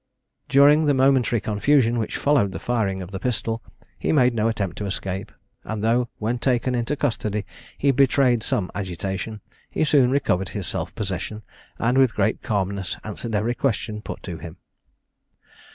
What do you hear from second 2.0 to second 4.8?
followed the firing of the pistol, he made no attempt